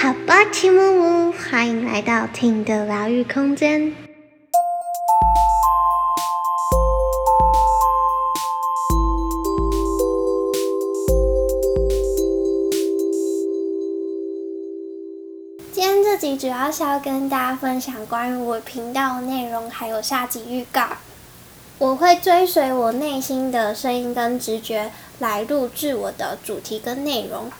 [0.00, 3.92] 好吧，齐木木，欢迎来到听的疗愈空间。
[15.72, 20.86] 今天这集主要是要跟大家分享关于我频道的内容，还有下集预告。
[21.78, 27.50] 我会追随我内心的声音跟直觉来录制我的主题跟内容。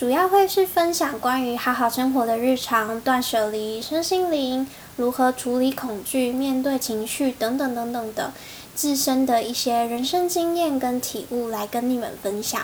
[0.00, 4.66] 主要会是分享关于好好生活的日常、断舍离、身心灵
[4.96, 8.32] 如何处理恐惧、面对情绪等等等等的
[8.74, 12.62] 自身的一些人生经验跟体悟来跟你们分享。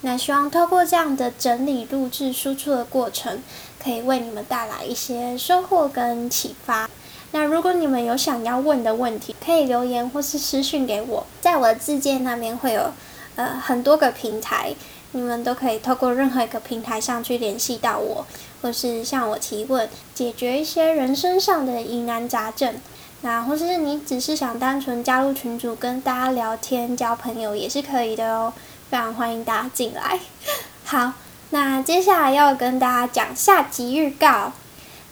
[0.00, 3.42] 那希望透过这样的整理、录制、输出的过程，
[3.78, 6.88] 可以为你们带来一些收获跟启发。
[7.32, 12.90] 那如果你们有想要问的问题，可以留言或是私讯给我，在我的字界那边会有
[13.34, 14.74] 呃很多个平台。
[15.16, 18.26] 你们都可以透过任何一个平台上去联系到我，
[18.60, 22.74] 或是向我提问，解决一些人生上的疑难杂症。
[23.22, 28.52] 那或是你只是想单纯加入群组跟大家聊天交朋友也是可以的哦，
[28.90, 30.20] 非常欢迎大家进来。
[30.84, 31.14] 好，
[31.48, 34.52] 那接下来要跟大家讲下集预告。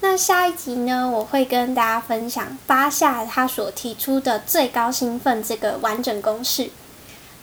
[0.01, 6.69] 那下一集呢，我会跟大家分享八下他所提出的最高兴奋这个完整公式。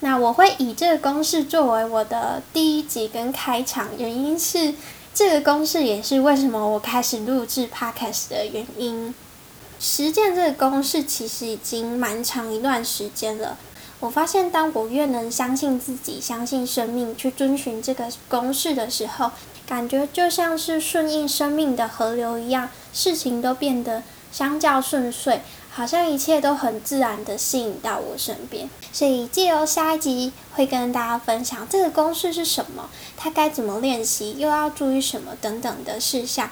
[0.05, 4.75] 那我会以这个公式作为我的第一集跟开场，原因是
[5.14, 9.14] 这个公式也是为什么我开始录制 podcast 的原因。
[9.78, 13.56] 实践这个公式其实已经蛮长一段时间了。
[14.00, 19.31] 我发现，当我越能相信自己、相信生命，去遵循这个公式的时候，
[19.69, 25.42] 感觉就像是顺应生命的河流一样，事情都变得相较顺遂。
[25.75, 36.50] 好像一切都很自然的吸引到我身边，所以借由下一集会跟大家分享这个公式是什么，它该怎么练习，又要注意什么等等的事项，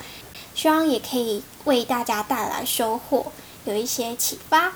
[0.55, 3.31] 希望也可以为大家带来收获，
[3.67, 4.73] 有一些启发。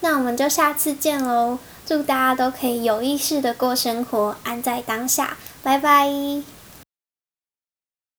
[0.00, 1.58] 那我们就下次见喽！
[1.84, 6.61] 祝大家都可以有意识的过生活，安在当下，拜拜。